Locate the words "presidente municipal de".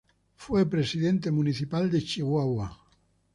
0.67-2.01